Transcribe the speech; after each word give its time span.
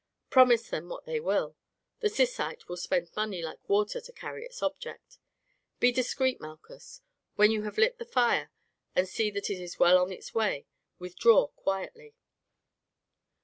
Promise 0.31 0.69
them 0.71 0.89
what 0.89 1.05
they 1.05 1.19
will; 1.19 1.55
the 1.99 2.09
Syssite 2.09 2.67
will 2.67 2.75
spend 2.75 3.11
money 3.15 3.43
like 3.43 3.69
water 3.69 4.01
to 4.01 4.11
carry 4.11 4.43
its 4.43 4.63
object. 4.63 5.19
Be 5.79 5.91
discreet, 5.91 6.41
Malchus; 6.41 7.01
when 7.35 7.51
you 7.51 7.61
have 7.65 7.77
lit 7.77 7.99
the 7.99 8.05
fire, 8.05 8.49
and 8.95 9.07
see 9.07 9.29
that 9.29 9.51
it 9.51 9.61
is 9.61 9.77
well 9.77 9.99
on 9.99 10.11
its 10.11 10.33
way, 10.33 10.65
withdraw 10.97 11.49
quietly." 11.49 12.15